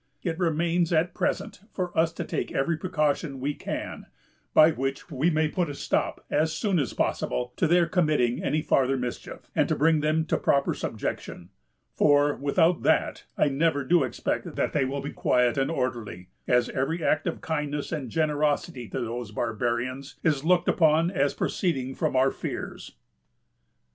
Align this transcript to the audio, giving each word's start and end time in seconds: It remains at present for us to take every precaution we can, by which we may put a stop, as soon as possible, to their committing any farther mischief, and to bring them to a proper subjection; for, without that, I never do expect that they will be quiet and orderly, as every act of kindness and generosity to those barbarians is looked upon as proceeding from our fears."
It 0.23 0.39
remains 0.39 0.91
at 0.91 1.13
present 1.13 1.61
for 1.71 1.95
us 1.95 2.11
to 2.13 2.23
take 2.23 2.51
every 2.51 2.75
precaution 2.75 3.39
we 3.39 3.53
can, 3.53 4.07
by 4.51 4.71
which 4.71 5.11
we 5.11 5.29
may 5.29 5.47
put 5.47 5.69
a 5.69 5.75
stop, 5.75 6.25
as 6.31 6.51
soon 6.51 6.79
as 6.79 6.91
possible, 6.95 7.53
to 7.57 7.67
their 7.67 7.85
committing 7.85 8.41
any 8.43 8.63
farther 8.63 8.97
mischief, 8.97 9.51
and 9.55 9.69
to 9.69 9.75
bring 9.75 9.99
them 9.99 10.25
to 10.25 10.37
a 10.37 10.39
proper 10.39 10.73
subjection; 10.73 11.51
for, 11.93 12.33
without 12.35 12.81
that, 12.81 13.25
I 13.37 13.49
never 13.49 13.83
do 13.83 14.01
expect 14.03 14.55
that 14.55 14.73
they 14.73 14.85
will 14.85 15.01
be 15.01 15.13
quiet 15.13 15.55
and 15.55 15.69
orderly, 15.69 16.29
as 16.47 16.67
every 16.69 17.03
act 17.03 17.27
of 17.27 17.41
kindness 17.41 17.91
and 17.91 18.09
generosity 18.09 18.87
to 18.89 19.01
those 19.01 19.29
barbarians 19.31 20.15
is 20.23 20.43
looked 20.43 20.67
upon 20.67 21.11
as 21.11 21.35
proceeding 21.35 21.93
from 21.93 22.15
our 22.15 22.31
fears." 22.31 22.95